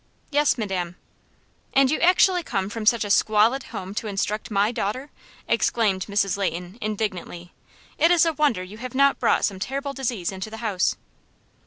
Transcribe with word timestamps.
"Yes, 0.31 0.57
madam." 0.57 0.95
"And 1.75 1.91
you 1.91 1.99
actually 1.99 2.41
come 2.41 2.69
from 2.69 2.87
such 2.87 3.05
a 3.05 3.11
squalid 3.11 3.65
home 3.65 3.93
to 3.93 4.07
instruct 4.07 4.49
my 4.49 4.71
daughter!" 4.71 5.11
exclaimed 5.47 6.07
Mrs. 6.07 6.37
Leighton, 6.37 6.79
indignantly. 6.81 7.53
"It 7.99 8.09
is 8.09 8.25
a 8.25 8.33
wonder 8.33 8.63
you 8.63 8.79
have 8.79 8.95
not 8.95 9.19
brought 9.19 9.45
some 9.45 9.59
terrible 9.59 9.93
disease 9.93 10.31
into 10.31 10.49
the 10.49 10.57
house." 10.57 10.95